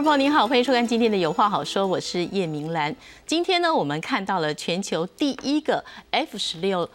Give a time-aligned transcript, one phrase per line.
[0.00, 2.96] 众朋友您好，欢迎收看今天的有话好说，我是叶明兰。
[3.26, 6.88] 今天呢，我们看到了全球第一个 F 十六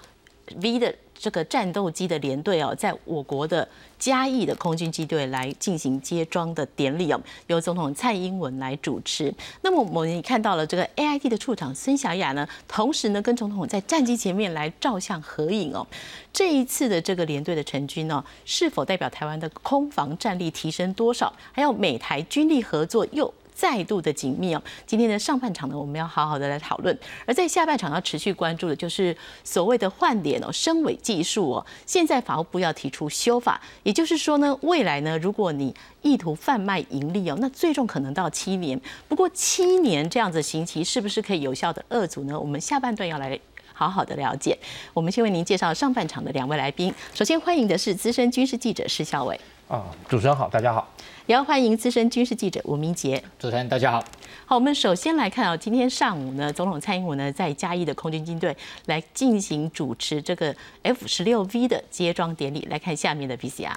[0.55, 0.91] V 的
[1.25, 3.67] 这个战斗机的联队哦，在我国的
[3.97, 9.33] 嘉义的空军机队来进行接装的典礼哦，由总统蔡英文来主持。
[9.63, 15.87] 那么我们也看到了这个 AIT 的处长孙小雅呢，同时呢跟总统在战机前面来照相合影哦。
[16.31, 21.33] 这一次的这个联队的成军呢，是否代表台湾的空防战力提升多少？
[21.51, 23.33] 还有美台军力合作又？
[23.55, 26.93] 再度的紧密哦，今天的上半场呢，我们要好好的来讨论；
[27.25, 31.65] 而在下半场要持续关注的就是所谓的换脸哦、升尾技术哦。
[31.85, 38.79] 现在法务部要提出修法，也就是说呢，未来呢，如果你意图贩卖盈利哦，那最终可能到七年。
[39.07, 42.37] 不过七年这样子刑期是不是可以有效的遏阻呢？
[42.37, 43.39] 我们下半段要来
[43.71, 44.57] 好好的了解。
[44.93, 49.39] 我们先为您介绍上半场的两位来宾，首先欢迎的是资深军事记者施孝伟。
[49.67, 50.87] 啊，主持人好，大家好。
[51.25, 53.23] 也要欢迎资深军事记者吴明杰。
[53.39, 53.99] 主持人大家好。
[54.45, 58.55] 好，我们首先来看啊，今天上午呢，总统蔡英文呢在嘉义的空军军队
[58.85, 62.67] 来进行主持这个 F 十六 V 的接装典礼。
[62.69, 63.73] 来看下面的 PCR。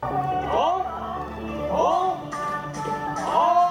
[0.00, 0.82] 好，
[1.70, 2.18] 好，
[3.16, 3.70] 好，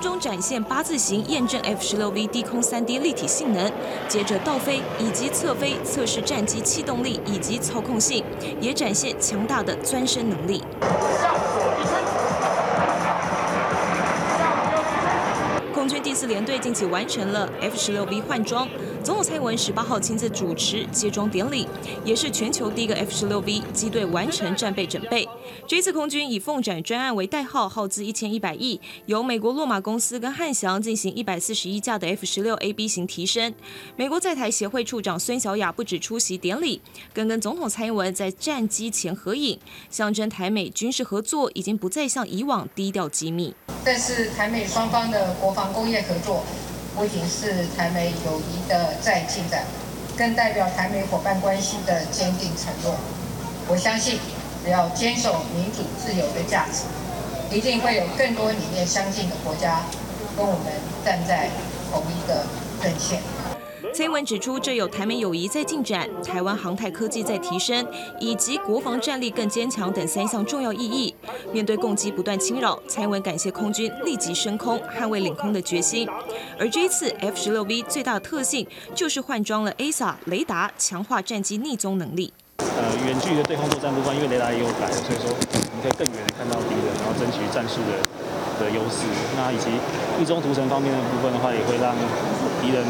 [0.00, 3.70] 中展现八字形验证 F 十六 V 低空三 D 立体性能，
[4.08, 8.24] 接着倒飞以及侧飞测试战机气动力以及操控性，
[8.60, 10.62] 也展现强大的钻身能力。
[15.74, 18.68] 空军第四联队近期完成了 F 十六 V 换装，
[19.04, 21.66] 总统蔡英文十八号亲自主持接装典礼，
[22.04, 25.26] 也是全球第一个 F 十六 V 机队完成战备准备。
[25.66, 33.54] 这次空军以凤展专案为代号，耗资一千一百亿，由美国洛马公司跟汉翔进行一百四十一架的 F 十六 AB 型提升。
[33.96, 36.80] 美国在台协会处长孙小雅不止出席典礼，
[37.14, 39.58] 更跟总统蔡英文在战机前合影，
[39.88, 43.54] 象征台美军事合作已经不再像以往低调机密。
[43.84, 46.44] 但是台美双方的国防工业合作，
[46.98, 49.62] 不仅是台美友谊的再进展，
[50.16, 52.92] 更代表台美伙伴关系的坚定承诺。
[53.68, 54.18] 我相信，
[54.64, 56.82] 只要坚守民主自由的价值，
[57.56, 59.82] 一定会有更多理念相近的国家
[60.36, 60.72] 跟我们
[61.04, 61.48] 站在
[61.92, 62.44] 同一个
[62.82, 63.20] 阵线。
[63.98, 67.84] 蔡文指出，这有台美友谊在进展、台湾航太科技在提升，
[68.20, 71.12] 以及国防战力更坚强等三项重要意义。
[71.52, 76.08] 面对攻击不断侵扰，蔡文感谢空军立即升空、捍卫领空的决心。
[76.56, 78.64] 而这一次 F 十六 V 最大的特性
[78.94, 82.32] 就是换装了 ASA 雷达，强化战机逆踪能力。
[82.60, 85.34] 呃，远距离的对空作战部分，因为雷达也有改，所以说我
[85.74, 87.98] 们可以更远的看到敌人，然后争取战术的
[88.62, 89.10] 的优势。
[89.34, 89.66] 那以及
[90.20, 91.90] 逆中图层方面的部分的话，也会让
[92.60, 92.84] 敌人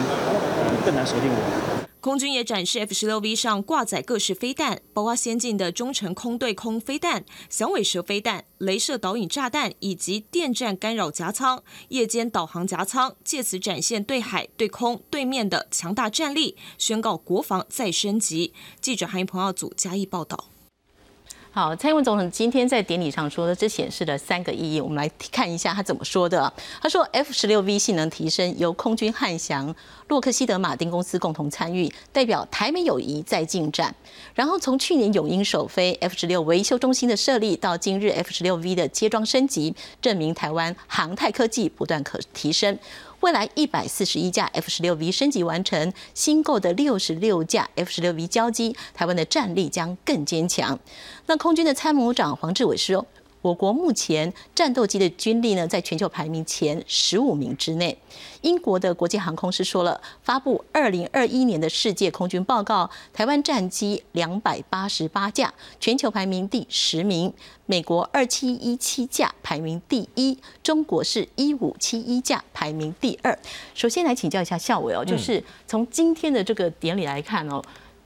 [0.84, 1.78] 更难锁定我。
[2.00, 18.54] 空军也展示 F 十六 V 上挂载各式飞弹，包括先进的中程空对空飞弹、响尾蛇飞弹、镭射导引炸弹以及电站干扰夹舱、夜间导航夹舱，借此展现对海、对空、对面的强大战力，宣告国防再升级。
[18.80, 20.44] 记者韩一鹏耀组加以报道。
[21.58, 24.80] 好，蔡英文总统今天在典礼上说的，这显示了三个意义。
[24.80, 26.52] 我们来看一下他怎么说的。
[26.80, 29.74] 他说，F 十六 V 性能提升，由空军汉翔、
[30.06, 33.92] 洛克希德马丁公司共同参与，代表台美友谊在进展。
[34.34, 42.78] 然后从去年永鹰首飞 F 十六维修中心的设立，到今日 F 十六 V 的接装升级，证明台湾航太科技不断可提升。
[43.20, 50.78] 未来一百四十一架 F 十六 V 升级完成，新购的六十六架 F 十六 V 交机，台湾的战力将更坚强。
[51.26, 53.06] 那空军的参谋长黄志伟说。
[53.40, 57.96] 我国目前战斗机的军力呢，在全球排名前十五名之内。
[58.42, 67.30] 英国的国际航空师说了，发布二零二一年的世界空军报告，台湾战机两百八十八架，全球排名第十名；
[67.66, 73.36] 美国二七一七架，排名第一；中国是一五七一架，排名第二。
[73.74, 77.62] 首先来请教一下校委哦，就是从今天的这个典礼来看哦。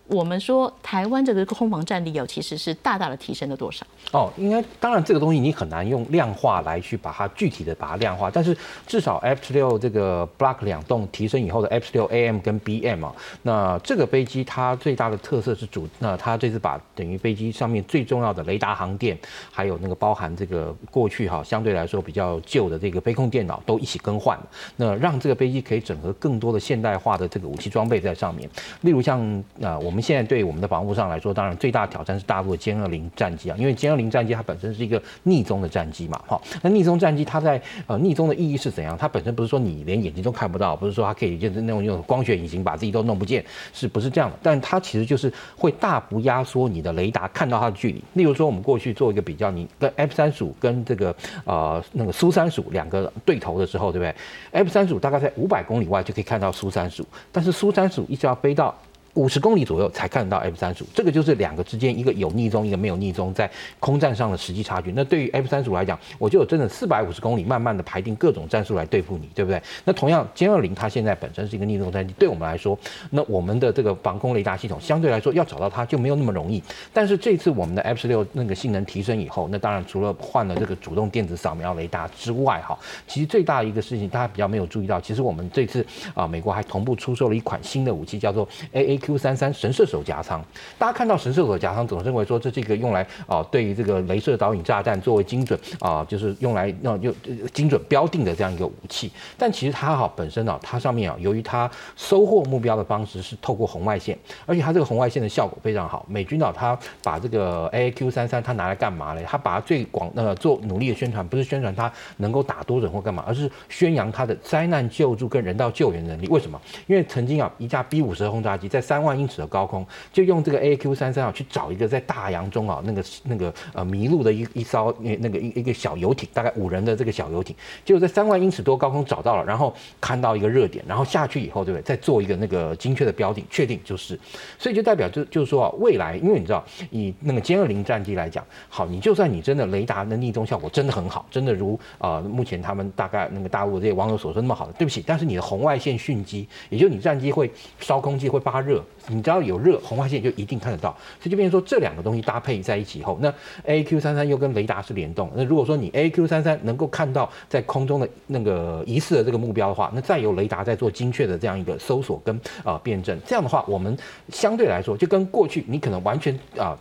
[0.08, 3.86] 我们说台湾这个空防战力有其实是大大的提升了多少？
[4.10, 8.54] 哦，应该当然这个东西你很难用量化来去把它具体的把它量化，但是
[8.86, 19.16] 至少 F 十六这个 Block 两栋提升以后的 F 十六 AM 跟 BM 啊，那这个飞机它最大的特色是主，那它这次把等于飞机上面最重要的雷达航电，
[19.50, 24.38] 还有那个包含这个过去哈相对来说比较旧的这个飞控电脑都一起更换，
[24.76, 28.50] 那让这个飞机可以整合更多的现代化的这个武器装备在上面，
[28.80, 29.22] 例如像
[29.62, 29.91] 啊我。
[29.92, 38.96] 我们现在对我们的防务上来说，当然最大的挑战是大陆的歼二零战机啊，因为歼二零战机它本身是一个逆踪的战机嘛，哈，那逆踪战机它在呃逆踪的意义是怎样？
[38.96, 43.44] 它本身不是说你连眼睛都看不到，不是说它可以就是那种用光学隐形把自己都弄不见，
[43.74, 44.38] 是不是这样的？
[44.42, 48.02] 但它其实就是会大幅压缩你的雷达看到它的距离。
[48.14, 51.14] 例如说，我们过去做一个比较，你跟 F 三十五跟这个
[51.44, 54.14] 呃那个苏三十五两个对头的时候，对不对
[54.52, 58.74] ？F 三十五大概在五百公里外就可以看到苏三十五，但是苏三十五一直要飞到。
[59.14, 64.90] 五十公里左右才看得到 F 三十五，这个就是两个之间一个有逆踪，一个没有逆踪，在空战上的实际差距。
[64.92, 69.62] 那对于 F 三十五来讲，我就有真的四百五十公里，慢慢的排定各种战术来对付你，对不对？
[69.84, 72.78] 那同样歼二零它现在本身是一个逆中战机，对我们来说，
[73.10, 76.62] 那我们的这个防空雷达系统相对来说要找到它就没有那么容易。
[76.92, 89.82] 但是这次我们的 F 十六那个性能提升以后，那当然除了换了这个主动电子扫描雷达之外，哈，其实最大的一个事情大家比较没有注意到，其实我们这次啊，美国还同步出售了一款新的武器，叫做 A A Q 三三神射。
[89.92, 90.42] 手夹仓，
[90.78, 97.12] 大家看到神射手夹仓，总认为说这是一个用来啊，对于这个镭射导引炸弹作为精准啊，就是用来那就
[97.52, 99.12] 精准标定的这样一个武器。
[99.36, 104.16] 但其实它哈本身啊，它上面啊，由于它收获目标的方式是透过红外线，
[104.46, 106.06] 而且它这个红外线的效果非常好。
[106.08, 109.20] 美军啊，它把这个 A Q 三三它拿来干嘛呢？
[109.26, 116.28] 它把它最广呃做努力的宣传，不是宣传它能够打多准或干嘛，而是宣扬它的灾难救助跟人道救援能力。
[116.28, 116.58] 为什么？
[116.86, 119.86] 因为曾经啊，一架 B 五十轰炸机在三万英尺的高空。
[120.12, 127.56] 就用这个 A Q 三三啊，去找一个在大洋中啊，那个那个呃迷路的一一艘那个一一个小游艇，大概五人的这个小游艇，
[127.86, 131.82] 结果在三万英尺多高空找到了，然后看到一个热点，然后下去以后，对不对？
[131.82, 134.18] 再做一个那个精确的标定，确定就是，
[134.58, 147.50] 所以就代表就就是说啊，未来，因为你知道，以那个歼二零战机来讲，好，你就算你真的雷达的逆踪效果真的很好，真的如啊目前他们大概那个大陆这些网友所说那么好的，对不起，但是你的红外线讯机，也就是你战机会
[147.80, 148.81] 烧空气会发热。
[149.08, 150.90] 你只要有热，红外线就一定看得到，
[151.20, 153.32] 所以就变成说这两个东西搭配在一起以后，那
[153.64, 155.30] A Q 三三又跟雷达是联动。
[155.34, 163.96] 那如果说你 A Q 三三能够看到在空中的那个疑似的这个目标的话，那再由雷达在做精确的这样一个搜索跟啊辨证，这样的话，我们
[164.28, 166.78] 相对来说就跟过去你可能完全啊。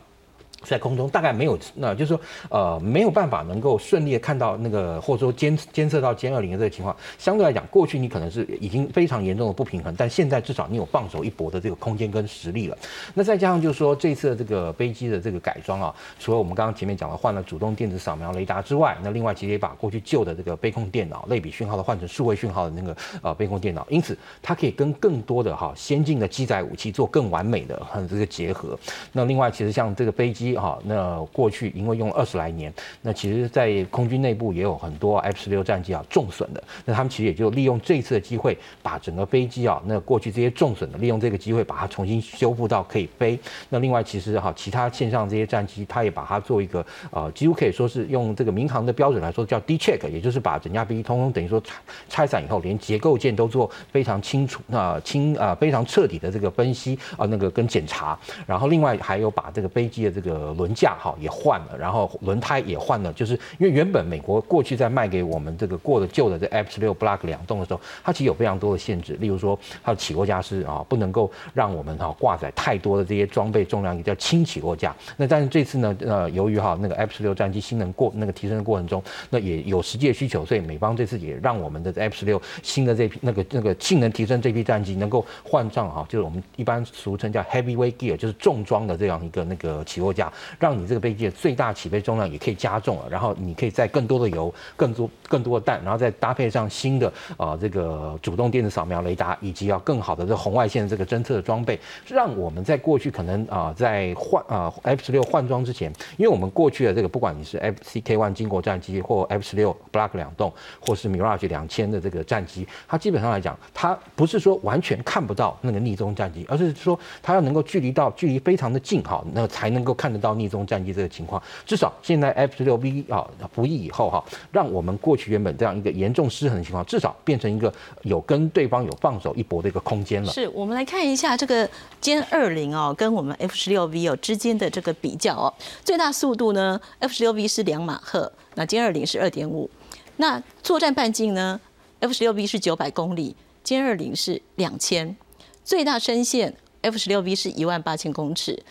[0.64, 6.96] 在空中大概没有，那就是说，呃，没有办法能够顺利的看到那个，或者说监监测到歼二零的这个情况。
[7.18, 12.78] 相对来讲，过去你可能是已经非常严重的不平衡，但现在至少你有放手一搏的这个空间跟实力了。
[13.14, 28.78] 那再加上就是说，这次的这个飞机的这个改装啊，除了我们刚刚前面讲的换了主动电子扫描雷达之外，那另外其实也把过去旧的这个背控电脑类比讯号的换成数位讯号的那个呃背控电脑，因此它可以跟更多的哈先进的机载武器做更完美的很这个结合。
[29.12, 30.51] 那另外其实像这个飞机。
[30.58, 43.38] 哈，那过去因为用了二十来年，那其实，在空军内部也有很多 F 十六战机啊重损的，那他们其实也就利用这一次的机会，把整个飞机啊，那过去这些重损的，利用这个机会把它重新修复到可以飞。
[43.70, 51.76] 那另外，其实哈，其他线上这些战机，它也把它做一个呃，几乎可以说是用这个民航的标准来说叫 D check，也就是把整架飞机通通等于说拆
[52.10, 58.18] 拆散以后，连结构件都做非常清楚、那清啊非常彻底的这个分析啊，那个跟检查。
[58.48, 74.96] 然后另外还有把这个飞机的这个呃，轮架哈也换了，然后轮胎也换了，就是因为原本美国过去在卖给我们这个过的旧的这 F 十六 Block 两栋的时候，它其实有非常多的限制，例如说它的起落架是啊不能够让我们哈挂载太多的这些装备重量，也叫轻起落架。
[75.18, 90.31] 那但是这次呢，呃，由于哈那个 F 十六战机性能过那个提升的过程中，那也有实际的需求，所以美方这次也让我们的 F 十六新的这批那个那个性能提升这批战机能够换上哈，就是我们一般俗称叫 Heavyweight Gear，就是重装的这样一个那个起落架。
[90.60, 120.32] 让你这个飞机的最大起飞重量也可以加重了，然后你可以载更多的油、更多更多的弹，然后再搭配上新的呃这个主动电子扫描雷达，以及要更好的这红外线这个侦测的装备，让我们在过去可能啊在换啊 F 十六换装之前，因为我们过去的这个不管你是 F C K One 经国战机或 F 十六 Block 两栋，或是 Mirage 两千的这个战机，它基本上来讲，它不是说完全看不到那个逆中战机，而是说它要能够距离到距离非常的近哈，那才能够看得到。
[120.42, 127.72] 逆中战机这个情况，至少现在 F 十六 V 啊服役以后哈，让我们过去原本这样一个严重失衡的情况，至少变成一个
[128.04, 130.32] 有跟对方有放手一搏的一个空间了。
[130.32, 131.70] 是我们来看一下这个
[132.02, 139.70] 歼二零哦，跟我们 F 十六 V 哦之间的这个比较哦，最大速度呢，F 十六 V 是两马赫，那歼二零是二点五，
[140.16, 141.60] 那作战半径呢
[142.00, 143.36] ，F 十六 V 是九百公里，
[143.66, 145.16] 歼二零是两千，
[145.64, 148.64] 最大深线 F 十六 V 是一万八千公尺。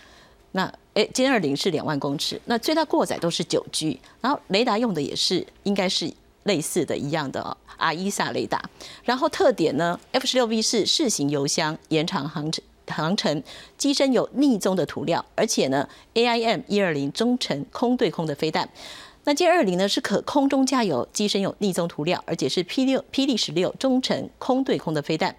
[0.52, 0.72] 那
[1.08, 6.12] 歼二零是两万公尺，那最大过载都是九 G，然后雷达用的也是应该是
[6.44, 8.62] 类似的一样的哦阿伊萨雷达。
[9.04, 13.42] 然后特点呢，F 十六 V 是适型油箱，延长航程航程，
[13.78, 18.68] 机身有逆中的涂料，而且呢，AIM 一二零中程空对空的飞弹。
[19.24, 25.36] 那歼二零呢是可空中加油，机身有逆中涂料，而且是 P 六霹雳十六中程空对空的飞弹。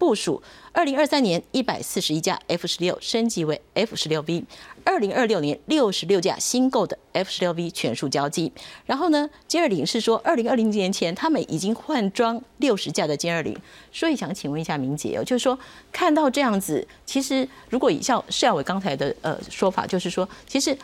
[0.00, 0.42] 部署
[0.72, 4.42] 二零二三年一百四十一架 F 十六升级为 F 十六 V，
[4.82, 8.50] 二零二六年六十六架新购的 F 十六 V 全数交机。
[8.86, 13.54] 然后呢，歼二零是说二零二零年前他们已经换装六十架的歼二零，
[13.92, 15.58] 所以想请问一下明姐哦，就是说
[15.92, 20.74] 看到这样子，其实如果以像施耀伟刚才的呃说法，就是说其实。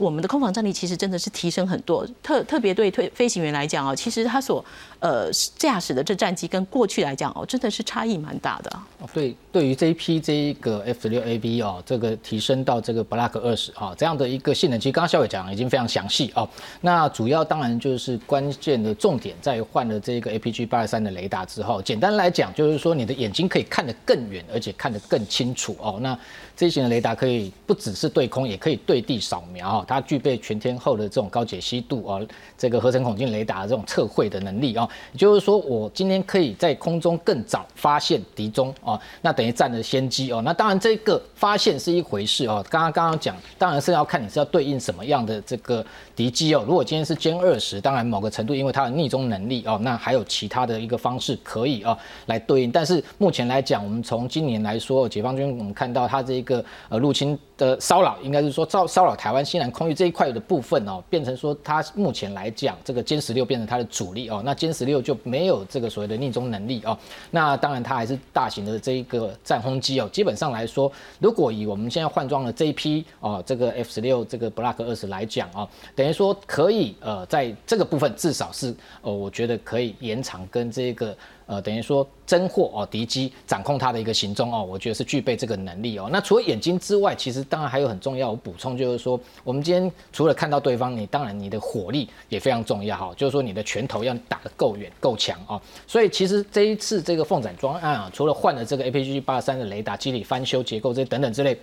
[0.00, 4.64] 我们的空防战力其实真的是提升很多，特特别对推飞行员来讲哦，其实他所
[4.98, 8.70] 呃驾驶的这战机跟过去来讲哦，真的是差异蛮大的。
[8.98, 16.48] 哦，对，对于这一批这一个 F 六 A B 哦，这个提升到这个 Block 二十啊这样的一个性能，其实刚刚肖伟讲已经非常详细哦。
[16.80, 25.98] 那主要当然就是关键的重点在换了这个 A P G 八二三的雷达之后，简单来讲就是说你的眼睛可以看得更远，而且看得更清楚哦。
[26.00, 26.18] 那
[26.56, 29.84] 这一型的雷达可以不只是对空，也可以对地扫描。
[29.90, 32.24] 它具备全天候的这种高解析度哦，
[32.56, 40.40] 这个合成孔径雷达这种测绘的能力哦，也就是说，我今天可以在空中更早发现敌踪哦，那等于占了先机哦。
[40.44, 42.64] 那当然，这个发现是一回事哦。
[42.70, 46.62] 刚刚刚刚讲，当然是要看你是要对应什么样的这个敌机哦。
[46.64, 52.70] 如果今天是歼二十，当然某个程度因为它的逆中能力哦，那还有其他的一个方式可以哦来对应。
[52.70, 66.96] 但是目前来讲，我们从今年来说，解放军我们看到它这个呃入侵的骚扰，应该是说骚骚扰台湾西南空域这一块的部分哦，变成说它目前来讲，这个歼十六变成它的主力哦，那歼十六就没有这个所谓的逆中能力哦，
[67.30, 81.16] 那当然它还是大型的这一个战轰机哦，基本上来说，如果以我们现在换装的这一批哦，这个 F 十六这个 Block 二十来讲哦，等于说可以呃，在这个部分至少是呃，我觉得可以延长跟这个。
[81.50, 86.08] 呃，等于说侦获哦敌机，掌控它的一个行踪哦，我觉得是具备这个能力哦。
[86.12, 95.60] 那除了眼睛之外，其实当然还有很重要，我补充就是说，我们今天除了看到对方，你当然你的火力也非常重要哈，就是说你的拳头要打得够远够强哦。
[95.88, 101.58] 所以其实这一次这个凤展专案啊，除了换了这个 APG 八三的雷达机理翻修结构这些等等之类，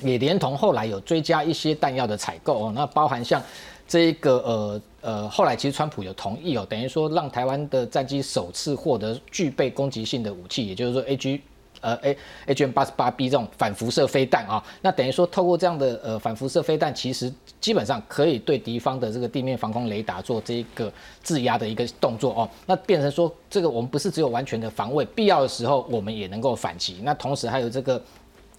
[0.00, 3.42] 也连同后来有追加一些弹药的采购哦，那包含像。
[3.86, 11.42] 这一个呃呃，后来其实川普有同意哦，等于说让台湾的战机首次获得具备攻击性的武器，也就是说 A G
[11.82, 17.30] 呃 A H M 八十八 B 这种反辐射飞弹啊，那等于说透过这样的呃反辐射飞弹，其实
[17.60, 20.90] 基本上可以对敌方的这个地面防空雷达做这一个
[21.22, 28.02] 制压的一个动作哦，那变成说这个我们不是只有完全的防卫，必要的时候我们也能够反击，那同时还有这个。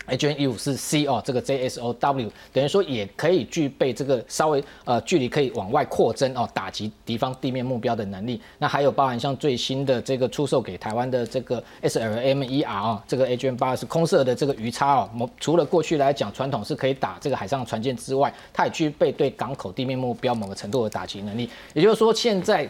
[0.08, 8.40] H N 一五四 C 哦，这个 J S O W 等于说也可以具备这个稍微呃距离可以往外扩增哦，打击敌方地面目标的能力。
[8.58, 21.50] 那还有包含像最新的这个出售给台湾的这个 S L M E R 哦，这个 H N 八是空射的这个鱼叉哦，除了过去来讲传统是可以打这个海上船舰之外，它也具备对港口地面目标某个程度的打击能力。
[21.74, 22.70] 也就是说现在。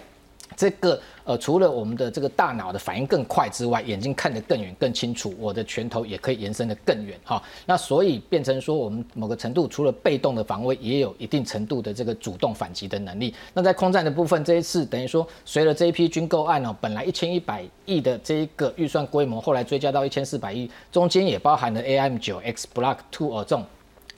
[0.56, 7.41] 这个呃，除了我们的这个大脑的反应更快之外，眼睛看得更远、更清楚，我的拳头也可以延伸得更远哈。
[7.65, 13.34] 那所以变成说，我们某个程度除了被动的防卫，也有一定程度的这个主动反击的能力。
[13.53, 23.65] 那在空战的部分，这一次等于说，随着这一批军购案哦，本来一千一百亿的这一个预算规模，后来追加到一千四百亿，中间也包含了 AM 九 X Block Two 哦这种。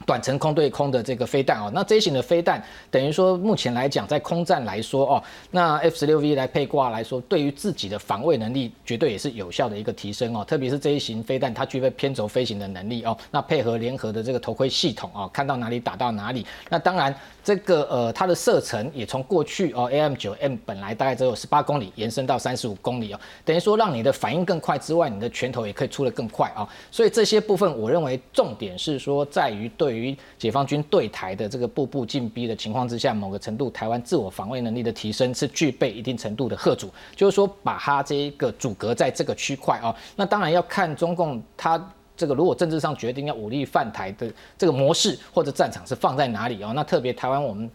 [0.05, 10.45] 短程空对空的这个飞弹哦，那这一型的飞弹等于说目前来讲，在空战来说哦，那 F 十六 V 来配挂来说，对于自己的防卫能力绝对也是有效的一个提升哦。
[10.45, 16.45] 特别是这一型飞弹，它具备偏轴飞行的能力哦，那配合联合的这个头盔系统哦，看到哪里打到哪里。
[16.69, 17.13] 那当然，
[17.43, 26.67] 这个呃它的射程也从过去哦 AM 九 M 本来大概只有十八公里，延伸到三十五公里哦，等于说让你的反应更快之外，你的拳头也可以出得更快啊。
[26.91, 29.86] 所以这些部分，我认为重点是说在于对。
[29.87, 41.81] 对于解放军对台的这个步步进逼的情况之下，某个程度台湾自我防卫能力的提升是具备一定程度的贺主，就是说把它这一个阻隔在这个区块啊，那当然要看中共它
[42.17, 47.71] 这个如果政治上决定要武力犯台的这个模式或者战场是放在哪里哦，那特别台湾我们。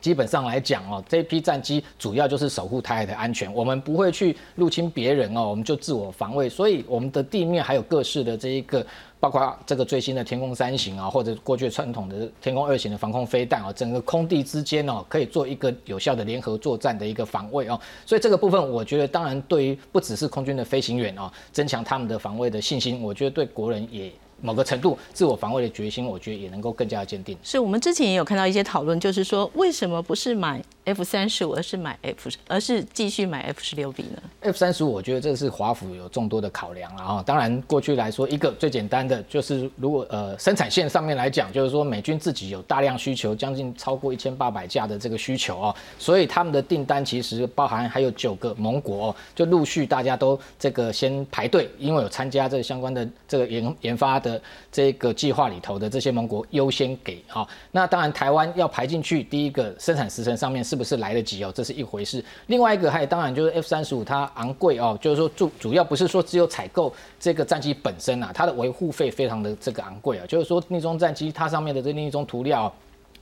[0.00, 6.46] 基本上来讲哦，这批战机主要就是守护台海的安全，我们不会去入侵别人哦，我们就自我防卫。
[6.46, 8.84] 所以我们的地面还有各式的这一个，
[9.24, 17.80] 包括这个最新的天空三型啊，或者过去传统的天空二型的防空飞弹啊，整个空地之间哦，可以做一个有效的联合作战的一个防卫哦。
[18.04, 24.12] 所以这个部分，我觉得当然对于不只是空军的飞行员哦，增强他们的防卫的信心，我觉得对国人也。
[24.44, 27.36] 某个程度自我防卫的决心，我觉得也能够更加的坚定。
[27.42, 37.22] 是我们之前也有看到一些讨论，就是说为什么不是买 F 三十五，而是买 F，而是继续买 F 十六 B 呢？F 三十五，我觉得这是华府有众多的考量啊。
[37.24, 54.33] 当然，过去来说，一个最简单的就是，如果呃生产线上面来讲，就是说美军自己有大量需求，将近超过一千八百架的这个需求哦，所以他们的订单其实包含还有九个盟国哦，就陆续大家都这个先排队，因为有参加这个相关的这个研研发的
[54.70, 57.46] 这个计划里头的这些盟国优先给啊。
[57.70, 62.24] 那当然，台湾要排进去，第一个生产时程上面是不是来得及哦，这是一回事。
[62.46, 72.72] 另外一个还当然就是 F 三十五它昂贵哦，就是说主主要不是说只有采购这个战机本身啊，它的维护费非常的这个昂贵啊，就是说逆中战机它上面的这另一种涂料，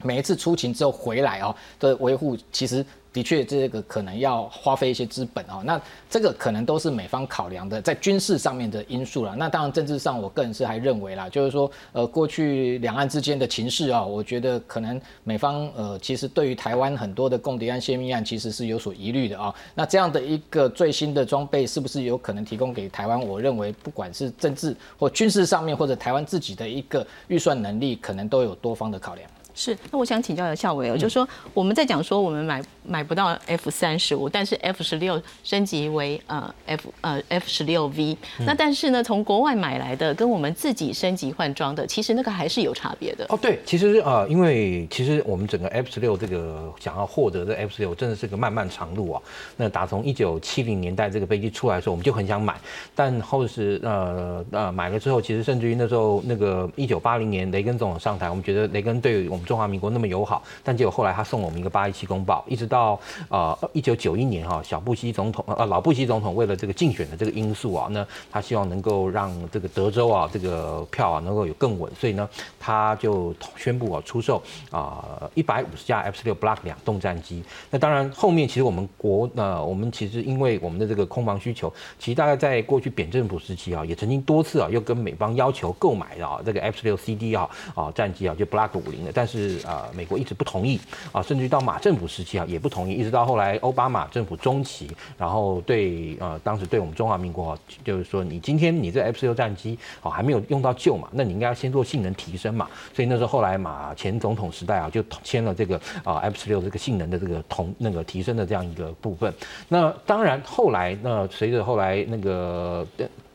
[0.02, 2.84] 每一次出勤之后回来哦的维护，其实。
[3.12, 5.78] 的确，这个可能要花费一些资本啊、那
[6.08, 9.36] 这个可能都是美方考量的在军事上面的因素了。
[9.36, 19.54] 那当然，政治上我个人是还认为啦，就是说，呃，过去两岸之间的情势啊，我觉得可能美方呃，其实对于台湾很多的共谍案、泄密案，其实是有所疑虑的啊。
[19.74, 23.20] 那这样的一个最新的装备，是不是有可能提供给台湾？
[23.20, 29.30] 我认为，不管是政治或军事上面，或者台湾自己的一个预算能力，可能都有多方的考量。
[29.54, 38.16] 是，那我想请教一下夏伟哦，就是说我们在讲说我们买买不到 F 三十五，但是 F 十六升级为呃 F 呃 F 十六 V，
[38.46, 43.26] 那但是呢，从国外买来的跟我们自己升级换装的，其实那个还是有差别的。
[43.28, 49.22] 哦，对，其实呃，因为其实我们整个 F 十六这个想要获得这 F 十六，真的是个漫漫长路啊。
[49.56, 52.58] 那打从一九七零年代这个飞机出来的时候，我们就很想买，
[52.94, 77.42] 但后是呃呃买了之后，其实甚至于那时候那个一九八零年雷根总统上台，我们觉得雷根对我们中华民国那么友好，但结果后来他送了我们一个八一七公报，一直到呃一九九一年哈、小布希总统呃老布希总统为了这个竞选的这个因素啊，那他希望能够让这个德州啊这个票啊能够有更稳，所以呢他就宣布啊出售啊一百五十架 F 十六 Block 两栋战机。
[77.70, 90.78] 那当然后面其实我们国呃我们其实因为我们的这个空防需求，其实大概在过去扁政府时期啊，也曾经多次啊又跟美方要求购买的啊这个 F 十六 CD 啊啊战机啊就 Block 五零的，但是是啊美国一直不同意
[91.10, 109.32] 啊，甚至到马政府时期啊也不同意，一直到后来奥巴马政府中期，然后对呃当时对我们中华民国啊就是说你今天你这 F 十六战机哦还没有用到旧嘛，那你应该要先做性能提升嘛，所以那时候后来马前总统时代啊就签了这个啊 F 十六这个性能的这个同那个提升的这样一个部分。
[109.68, 112.86] 那当然后来那随着后来那个。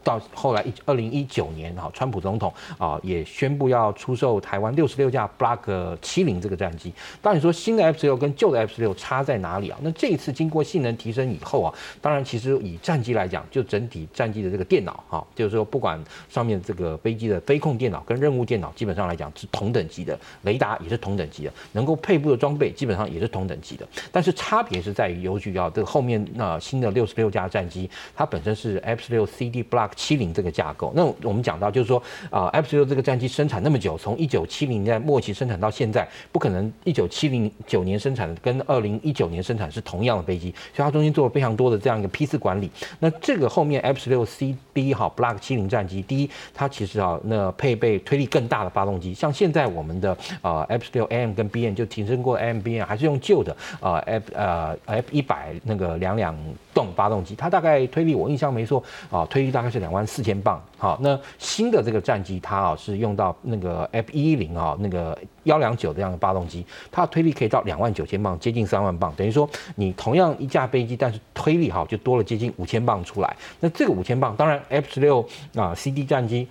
[0.07, 6.93] 到后来一二零一九年哈，川普总统啊也宣布要出售台湾六十六架 Block 七零这个战机。
[7.21, 9.77] 当你说新的 F 十六跟旧的 F 十六差在哪里啊？
[9.81, 23.85] 那这一次经过性能提升以后啊，当然其实以战机来讲，就整体战机的这个电脑哈，就是说不管上面这个飞机的飞控电脑跟任务电脑，基本上来讲是同等级的，雷达也是同等级的，能够配部的装备基本上也是同等级的。
[24.09, 30.93] 但是差别是在于尤其啊，这后面那、新的六十六架战机，它本身是 F 十六 CD Block 七零这个架构。
[30.95, 42.69] 那我们讲到就是说啊、f 十六这个战机生产那么久，从一九七零年代末期生产到现在，不可能一九七零九年生产的跟二零一九年生产是同样的飞机，所以它中间做了非常多的这样一个批次管理。
[42.99, 54.31] 那这个后面 F 十六 CD 哈 Block 七零战机，第一它其实啊那配备推力更大的发动机，像现在我们的呃 F 十六 AM 跟 BN 就提升过 M、B N，还是用旧的呃 F
[54.35, 56.37] 呃 F 一百那个两两
[56.77, 60.61] 动发动机，它大概推力我印象没错啊，推力大概是两万四千磅。
[60.77, 73.35] 好，那新的这个战机它啊是用到那个 F 一零啊那个幺两九这样的发动机，它的推力可以到两万九千磅，接近三万磅，等于说你同样一架飞机，但是推力哈就多了接近五千磅出来。
[73.59, 76.47] 那这个五千磅，当然 F 十六啊 CD 战机。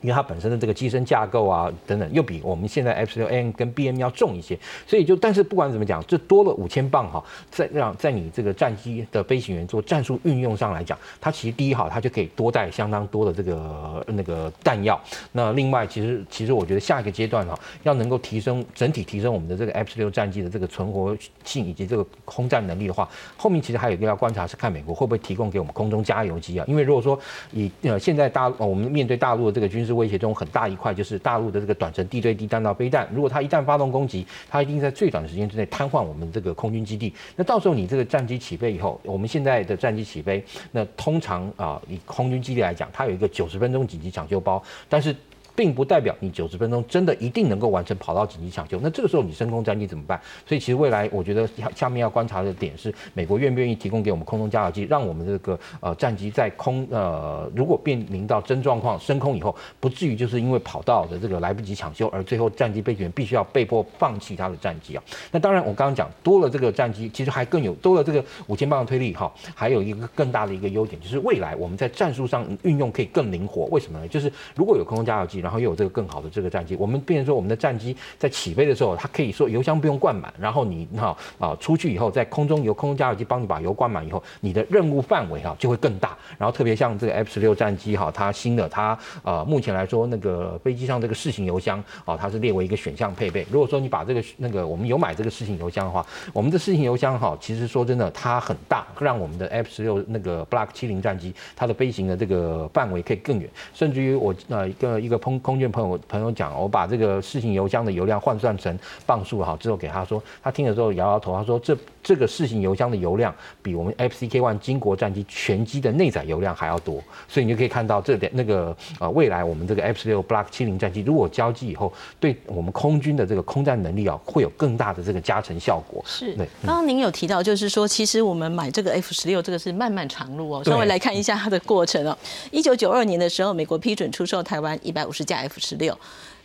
[0.00, 15.00] 因为它本身的这个机身架构啊等等，又比我们现在 F 十六 N 跟 BM 要重一些，所以就但是不管怎么讲，这多了五千磅哈，在让在你这个战机的飞行员做战术运用上来讲，它其实第一哈，它就可以多带相当多的这个那个弹药。
[15.32, 27.18] 那另外，其实其实我觉得下一个阶段哈，要能够提升整体提升我们的这个 F 十六战机的这个存活性以及这个空战能力的话，后面其实还有一个要观察是看美国会不会提供给我们空中加油机啊，因为如果说
[27.52, 37.12] 以呃现在大我们面对大陆的这个军事是威胁中很大一块就是大陆的这个短程地对地弹道飞弹，如果它一旦发动攻击，它一定在最短的时间之内瘫痪我们这个空军基地。
[37.34, 45.16] 那到时候你这个战机起飞以后，我们现在的战机起飞，那通常啊、以空军基地来讲，它有一个九十分钟紧急抢救包，但是
[45.58, 48.78] 并不代表你九十分钟真的一定能够完成跑道紧急抢救。
[48.78, 50.20] 那这个时候你升空战机怎么办？
[50.46, 65.02] 所以其实未来我觉得下面要观察的点是，美国愿不愿意提供给我们空中加油机，让我们这个呃战机在空呃如果面临到真状况升空以后，不至于就是因为跑道的这个来不及抢修，而最后战机飞行员必须要被迫放弃他的战机啊。
[65.32, 73.64] 那当然我刚刚讲多了这个战机，其实还更有多了这个五千磅的推力哈，还有一个更大的一个优点就是未来我们在战术上运用可以更灵活。
[73.72, 74.06] 为什么呢？
[74.06, 86.14] 就是如果有空中加油机，然后又有这个更好的这个战机，我们变成说我们的战机在起飞的时候，它可以说油箱不用灌满，然后你哈啊出去以后，在空中由空中加油机帮你把油灌满以后，你的任务范围哈就会更大。
[86.36, 93.46] 然后特别像这个 F 十六战机哈，它新的它呃目前来说那个飞机上这个适型油箱啊，它是列为一个选项配备。
[93.50, 111.76] 如果说你把这个那个我们有买这个适型油箱的话，我们的适型油箱哈，其实说真的它很大，让我们的 F 十六那个 Block 七零战机它的飞行的这个范围可以更远，甚至于我呃一个一个空空军朋友朋友讲，我把这个四型油箱的油量换算成磅数好之后给他说，他听了之后摇摇头，他说这
[112.08, 126.02] 这个四型油箱的油量比我们 FCK One 金国战机全机的内载油量还要多，所以你就可以看到这点那个呃未来我们这个 F 十六 Block 七零战机如果交机以后，对我们空军的这个空战能力啊会有更大的这个加成效果。
[126.06, 130.64] 是，对刚刚您有提到，就是说，其实我们买这个 F 十六，这个是漫漫长路哦。
[130.64, 132.16] 稍微来看一下它的过程哦。
[132.50, 135.94] 一九九二年的时候，美国批准出售台湾一百五十架 F 十六。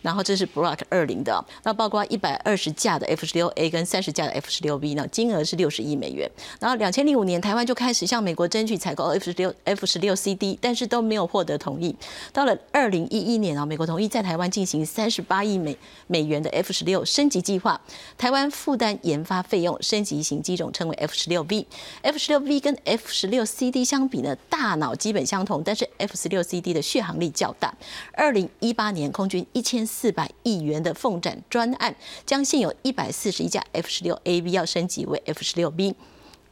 [0.04, 6.30] 然后这是 Block 二零的，那包括一百二十架的 F 十六 A 跟三十架的 F 十六 B 呢，金额是六十亿美元。
[6.60, 11.96] 然后两千零五年，台湾就开始向美国争取采购 F 十六 F 十六 CD，但是都没有获得同意。
[12.34, 15.74] 到了二零一一年啊，美国同意在台湾进行三十八亿美
[16.06, 17.80] 美元的 F 十六升级计划，
[18.18, 21.66] 台湾负担研发费用，升级型机种称为 F 十六 V。
[22.02, 27.74] F 十六 V 跟 F 十六 CD 相比呢，大脑基本相同，但是 F 十六 CD 的续航力较大。
[28.12, 31.94] 二零一八年，空军一千四百亿元的凤展专案，
[32.26, 35.94] 将现有一百四十一架 F 十六 AV 要升级为 F 十六 B。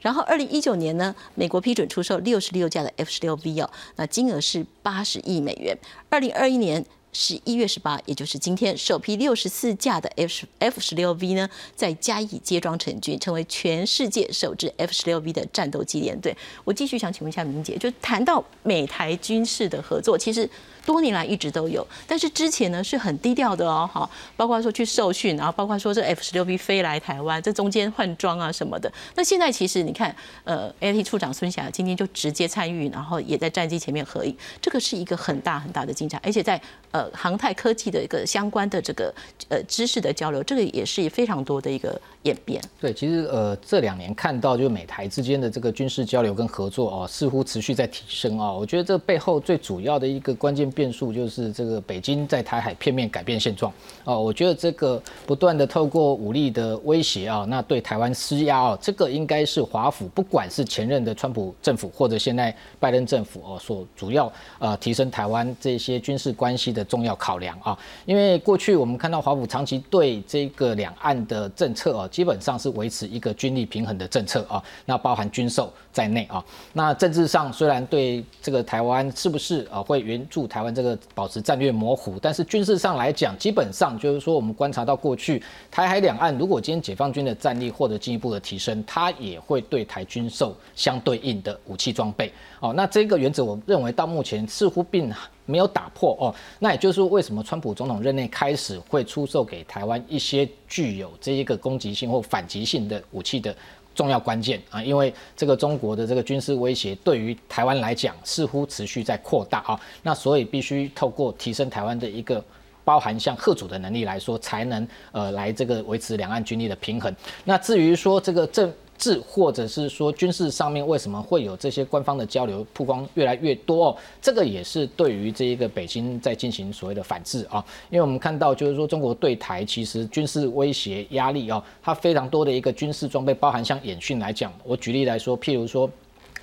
[0.00, 5.76] 然后，二零一九年呢，美国批准出售六十六架的 F 十六 V 哦，那金额是八十亿美元。
[6.08, 16.36] 二零二一年十一月十八，也就是今天，首批六十四架的 F F 十六 V 呢，在嘉义接装成军，成为全世界首支 F 十六 V 的战斗机联队。
[16.64, 20.48] 我继续想请问一下明姐，就谈到美台军事的合作，其实
[20.84, 28.92] 多年来一直都有，但是之前呢是很低调的哦，哈，包括说去受训，然后包括说这 F 十六 B 飞来台湾，这中间换装啊什么的。
[29.14, 30.14] 那现在其实你看，
[30.44, 36.60] 呃，AT 处长孙霞今天就直接参与，然后也在战机前面合影，这个是一个很大很大的进展，而且在
[36.92, 39.12] 呃航太科技的一个相关的这个
[39.48, 42.62] 呃知识的交流，这个也是非常多的一个演变。
[42.80, 53.72] 对，其实呃这两年看到就是美台之间的这个军事交流跟合作哦，似乎持续在提升啊、我觉得这背后最主要的一个关键变数就是这个北京在台海片面改变现状
[54.04, 54.20] 哦。
[54.20, 67.76] 我觉得这个不断的透过武力的威胁啊，那对台湾施压哦，这个应该是华府不管是前任的川普政府或者现在拜登政府哦，所主要呃提升台湾这些军事关系的重要考量啊。
[68.04, 76.44] 因为过去我们看到华府长期对这个两岸的政策啊，基本上是维持一个军力平衡的政策啊，那包含军售在内啊。
[76.72, 92.32] 那政治上虽然对这个台湾是不是啊会援助台湾这个保持战略模糊，但是军事上来讲，基本上就是说我们观察到过去台海两岸，如果今天解放军的战力获得进一步的提升，它也会对台军售相对应的武器装备。
[92.60, 95.12] 哦，那这个原则我认为到目前似乎并
[95.46, 96.34] 没有打破哦。
[96.58, 103.54] 那也就是，为什么川普总统任内开始会出售给台湾一些具有这一个攻击性或反击性的武器的
[103.94, 104.82] 重要关键啊？
[104.82, 109.80] 因为这个中国的这个军事威胁对于台湾来讲似乎持续在扩大啊。
[110.02, 112.44] 那所以必须透过提升台湾的一个。
[112.84, 117.14] 包含像贺主的能力来说，才能呃来这个维持两岸军力的平衡。
[117.44, 118.68] 那至于说这个政
[119.02, 123.96] 治或者是说军事上面为什么会有这些官方的交流曝光越来越多哦？
[124.20, 127.64] 这个也是对于这一个北京在进行所谓的反制啊。
[127.90, 135.90] 因为我们看到就是说中国对台其实军事威胁压力哦，它非常多的一个军事装备，包含像演训来讲，我举例来说，譬如说。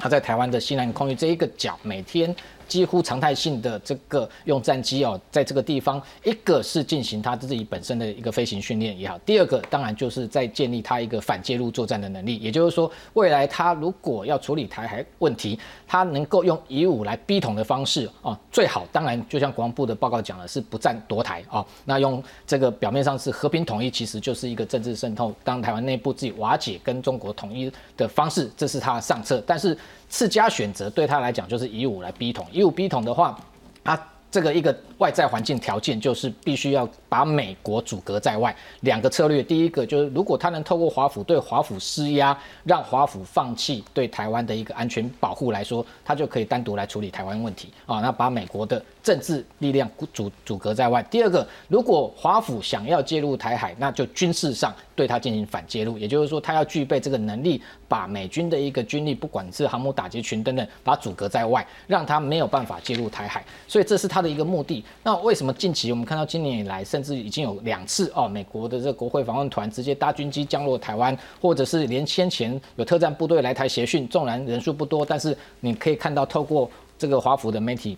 [0.01, 2.33] 它在台湾的西南空域这一个角，每天
[2.69, 12.37] 几乎常态性的这个用战机哦，在这个地方，一个是进行它自己本身的一个飞行训练也好，第二个当然就是在建立它一个反介入作战的能力。
[12.37, 29.75] 也就是说，未来它如果要处理台海问题，它能够用以武来逼统的方式哦，最好当然就像国防部的报告讲的是不战夺台哦，那用这个表面上是和平统一，其实就是一个政治渗透，当台湾内部自己瓦解跟中国统一的方式，这是他的上策，但是。
[30.11, 33.37] 次佳选择对他来讲就是以武来逼统，以武逼统的话，
[33.83, 38.55] 它这个一个外在环境条件就是必须要把美国阻隔在外。
[38.81, 47.99] 两个策略，第一个就是如果他能透过华府对华府施压，让华府放弃对台湾的一个安全保护来说，他就可以单独来处理台湾问题啊。
[47.99, 51.01] 那把美国的政治力量阻阻隔在外。
[51.03, 63.43] 第二个，如果华府想要介入台海，那就军事上对他进行反介入，也就是说，他要具备这个能力，把美军的一个军力，不管是航母打击群等等，把阻隔在外，让他没有办法介入台海。
[63.67, 64.83] 所以这是他的一个目的。
[65.03, 77.97] 那为什么近期我们看到今年以来，甚甚至已经有两次哦，美国的这个国会访问团直接搭军机降落台湾，或者是连先前有特战部队来台协训，纵然人数不多，但是你可以看到透过这个华府的媒体。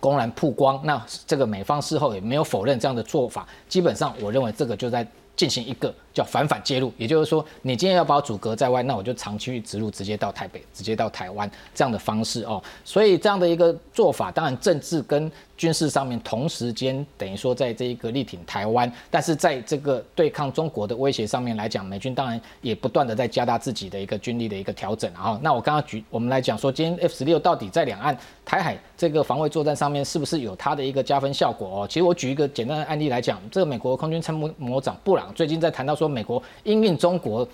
[0.00, 3.46] 公然曝光，那这个美方事后也没有否认这样的做法。
[3.68, 12.60] 基本上，我认为这个就在进行一个叫反反介入，也就是说，你今天要把我阻隔在外，那我就长期直入，直接到台北，直接到台湾这样的方式哦。
[12.84, 25.12] 所以这样的一个做法，当然政治跟军事上面同时间等于说在这一个力挺台湾，但是在这个对抗中国的威胁上面来讲，美军当然也不断的在加大自己的一个军力的一个调整。
[25.12, 31.86] 然后，那我刚刚举我们来讲说，今天 F 十六到底在两岸台海这个防卫作战上面是不是有它的一个加分效果哦？
[31.88, 37.46] 其实我举一个简单的案例来讲，这个美国空军参谋长布朗最近在谈到说，美国因应中国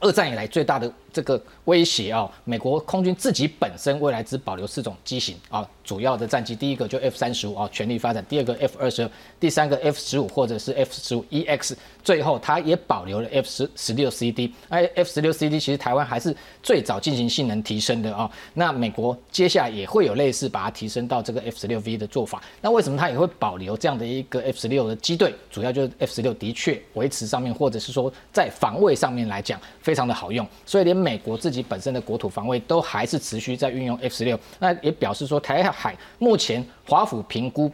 [0.00, 5.66] 二战以来最大的这个威胁啊，美国空军自己本身未来只保留四种机型啊。
[5.82, 11.74] 主要的战机，第一个就 F 三十五啊，全力发展；第二个 F 二十二，第三个 F 十五或者是 F 十五 EX，
[12.06, 14.54] 最后它也保留了 F 十十六 CD。
[14.68, 18.30] 哎，F 十六 CD 其实台湾还是最早进行性能提升的啊。
[18.54, 22.40] 那美国接下来也会有类似把它提升到这个 F 十六 V 的做法。
[22.60, 25.34] 那为什么它也会保留这样的一个 F 十六的机队？
[25.50, 34.38] 主要就是 F 十六的确维持上面，或者是说在防卫上面来讲非常的好用，所以连美国自己本身的国土防卫都还是持续在运用 F 十六。
[34.60, 35.96] 那也表示说台海。
[36.18, 37.68] 目前华府评估，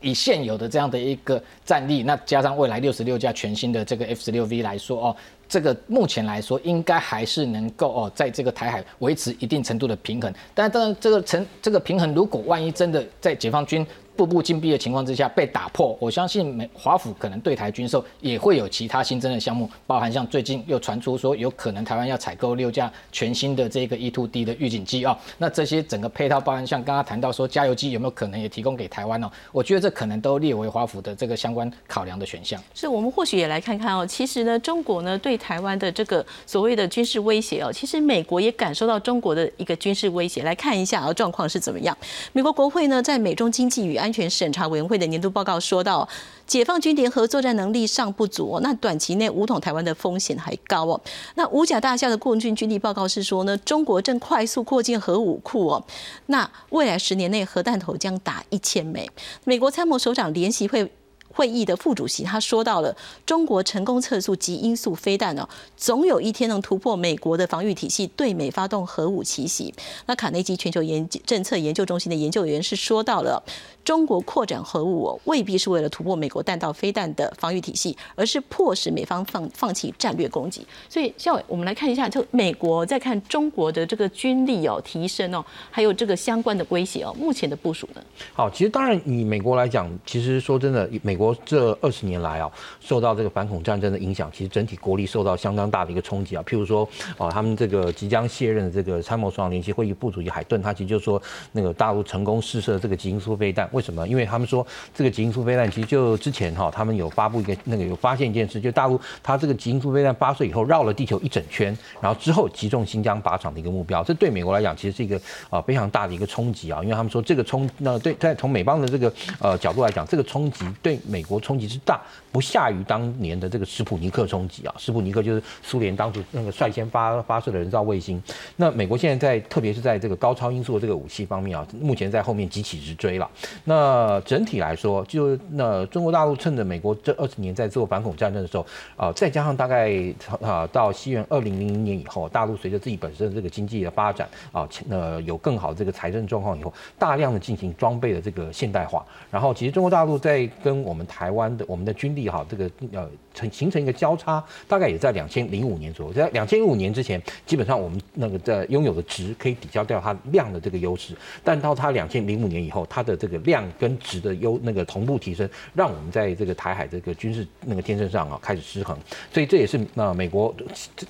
[0.00, 5.16] 以现有的这样的一个战力，那加上未来六十六架全新的这个 F 十六 V 来说哦，
[5.48, 10.32] 这个目前来说应该还是能够哦，在这个台海维持一定程度的平衡。
[10.54, 13.86] 但当然，这个成这个平衡，如果万一真的在解放军。
[14.20, 29.30] 步步紧逼的情况之下被打破，我相信美华府可能对台军售也会有其他新增的项目，包含像最近又传出说有可能台湾要采购六架全新的这个 E-2D 的预警机啊，那这些整个配套包含像刚刚谈到说加油机有没有可能也提供给台湾哦？
[29.52, 32.62] 我觉得这可能都列为华府的这个相关考量的选项。
[32.74, 41.96] 是我们或许也来看看哦，其实呢，中国呢对台湾的这个所谓的军事威胁哦，其实美国也感受到中国的一个军事威胁，来看一下啊状况是怎么样。
[42.34, 46.08] 美国国会呢在美中经济与安安全审查委员会的年度报告说到，
[46.44, 51.00] 解放军联合作战能力尚不足，那短期内武统台湾的风险还高哦。
[51.36, 55.84] 那五甲大校的共军军力报告是说呢，中国正快速扩建核武库哦，
[56.26, 59.08] 那未来十年内核弹头将达一千枚。
[59.44, 60.90] 美国参谋首长联席会。
[61.32, 69.72] 会议的副主席他说到了，中国成功测速及音速飞弹哦，总有一天能突破美国的防御体系，对美发动核武奇袭。
[70.06, 73.40] 那卡内基全球研政策研究中心的研究员是说到了，
[73.84, 80.66] 中国扩展核武未必是为了突破美国弹道飞弹的防御体系，而是迫使美方放放弃战略攻击。
[80.88, 88.02] 所以，校伟，我们来看一下，就美国在看中国的这个军力哦提升哦，还有这个相关的威胁哦，目前的部署呢？
[88.32, 96.42] 好，其实当然以美国来讲，其实说真的，美国这二十年来啊，受到这个反恐战争的影响，其实整体国力受到相当大的一个冲击啊。
[96.46, 101.20] 譬如说，啊，他们这个即将卸任的这个参谋长联席会议副主席海顿，他其实就说，
[101.52, 104.06] 那个大陆成功试射这个极音速飞弹，为什么？
[104.06, 121.40] 因为他们说这个极音速飞弹其实就之前哈，他们有发布一个那个有发现一件事，就大陆它这个极音速飞弹发射以后绕了地球一整圈，然后之后击中新疆靶场的一个目标，这对美国来讲其实是一个啊非常大的一个冲击啊，因为他们说这个冲那对在从美方的这个呃角度来讲，这个冲击对美国。
[121.40, 121.98] 冲击之大，
[122.30, 124.74] 不下于当年的这个史普尼克冲击啊！
[124.76, 128.22] 史普尼克就是苏联当初那个率先发发射的人造卫星。
[128.56, 133.28] 那美国现在在，特别是在这个高超音速的这个武器方面啊，目前在后面急起直追了。
[133.64, 139.92] 那整体来说，就那中国大陆趁着美国这二十年在做反恐战争的时候啊，再加上大概
[140.40, 149.04] 啊到西元二零零零年以后，大陆随着自己本身的这个经济的发展啊，呃有更好的这个财政状况以后，大量的进行装备的这个现代化。
[149.30, 168.96] 然后其实中国大陆在跟我们台湾的我们的军力哈，这个呃成形成一个交叉，大概也在两千零五年左右，在两千零五年之前，基本上我们那个在拥有的值可以抵消掉它量的这个优势，但到它两千零五年以后，它的这个量量跟值的优那个同步提升，让我们在这个台海这个军事那个天秤上啊开始失衡，
[169.30, 170.54] 所以这也是那美国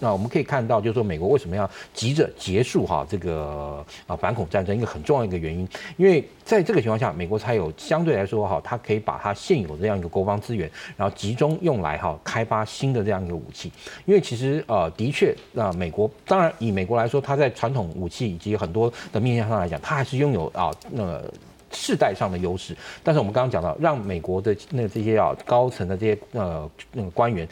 [0.00, 13.70] 那我们可以看到，就是说美国为什么要急着结束哈这个啊反恐战争一个很重要一个原因，因为在这个情况下，美国才有相对来说哈，它可以把它现有这样一个国防资源，然后集中用来哈开发新的这样一个武器，
[14.06, 21.32] 因为其实呃的确那美国当然以美国来说，它在传统武器以及很多的面向上来讲，它还是拥有啊那个。
[21.72, 27.48] 世代上的优势，但是我们刚刚讲到，让美国的那这些啊高层的这些呃那个官员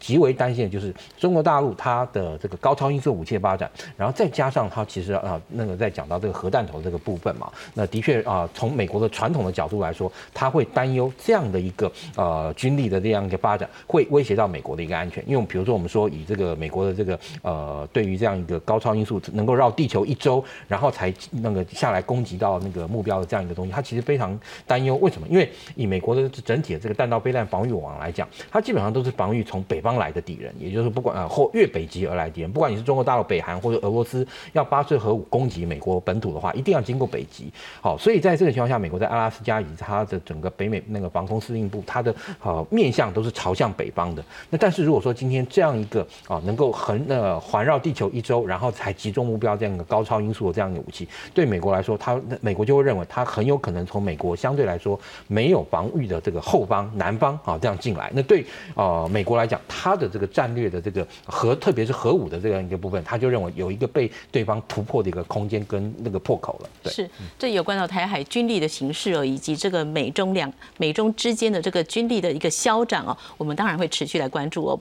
[0.00, 23.57] 极为担心的就是中国大陆它的这个高超音速武器的发展，然后再加上它其实啊那个在讲到这个核弹头这个部分嘛，那的确啊从美国的传统的角度来说，他会担忧这样的一个呃军力的这样一个发展会威胁到美国的一个安全，因为比如说我们说以这个美国的这个呃对于这样一个高超音速能够绕地球一周，然后才那个下来攻击到那个目标的这样一个。
[23.58, 25.28] 东西，他其实非常担忧，为什么？
[25.28, 37.52] 因为以美国的整体的这个弹道飞弹防御网来讲，它基本上都是防御从北方来的敌人，也就是不管呃或越北极而来敌人，不管你是中国大陆、北韩或者俄罗斯要发射核武攻击美国本土的话，一定要经过北极。
[37.80, 44.24] 好，所以在这个情况下，美国在阿拉斯加以及它的整个北美那个防空司令部，它的呃面向都是朝向北方的。
[44.50, 66.68] 那但是如果说今天这样一个啊能够横呃环绕地球一周，然后才集中目标这样一个高超音速的这样一个武器，对美国来说，它美国就会认为它很有可能从美国相对来说没有防御的这个后方南方啊这样进来，那对呃美国来讲，它的这个战略的这个核，特别是核武的这样一个部分，他就认为有一个被对方突破的一个空间跟那个破口了。
[66.82, 74.76] 对，是这有关到台海军力的形势哦，以及这个美中两美中之间的这个军力的一个消长哦，我们当然会持续来关注哦。